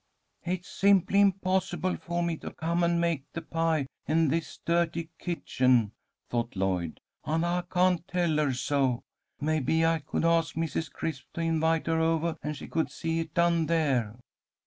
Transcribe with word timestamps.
"It's 0.43 0.67
simply 0.67 1.21
impossible 1.21 1.95
for 1.95 2.23
me 2.23 2.35
to 2.37 2.49
come 2.49 2.81
and 2.83 2.99
make 2.99 3.31
the 3.33 3.43
pie 3.43 3.85
in 4.07 4.29
this 4.29 4.59
dirty 4.65 5.11
kitchen," 5.19 5.91
thought 6.27 6.55
Lloyd, 6.55 6.99
"and 7.23 7.45
I 7.45 7.61
can't 7.71 8.07
tell 8.07 8.37
her 8.37 8.51
so. 8.51 9.03
Maybe 9.39 9.85
I 9.85 9.99
could 9.99 10.25
ask 10.25 10.55
Mrs. 10.55 10.91
Crisp 10.91 11.25
to 11.35 11.41
invite 11.41 11.85
her 11.85 11.99
ovah 12.01 12.39
and 12.41 12.57
she 12.57 12.65
could 12.67 12.89
see 12.89 13.19
it 13.19 13.35
done 13.35 13.67
there." 13.67 14.15